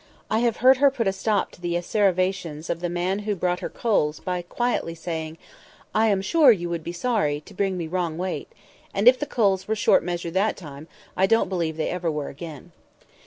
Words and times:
I 0.31 0.39
have 0.39 0.57
heard 0.65 0.77
her 0.77 0.89
put 0.89 1.07
a 1.07 1.13
stop 1.13 1.51
to 1.51 1.61
the 1.61 1.75
asseverations 1.77 2.71
of 2.71 2.79
the 2.79 2.89
man 2.89 3.19
who 3.19 3.35
brought 3.35 3.59
her 3.59 3.69
coals 3.69 4.19
by 4.19 4.41
quietly 4.41 4.95
saying, 4.95 5.37
"I 5.93 6.07
am 6.07 6.23
sure 6.23 6.51
you 6.51 6.71
would 6.71 6.83
be 6.83 6.91
sorry 6.91 7.39
to 7.41 7.53
bring 7.53 7.77
me 7.77 7.85
wrong 7.85 8.17
weight;" 8.17 8.51
and 8.95 9.07
if 9.07 9.19
the 9.19 9.27
coals 9.27 9.67
were 9.67 9.75
short 9.75 10.03
measure 10.03 10.31
that 10.31 10.57
time, 10.57 10.87
I 11.15 11.27
don't 11.27 11.49
believe 11.49 11.77
they 11.77 11.89
ever 11.89 12.09
were 12.09 12.29
again. 12.29 12.71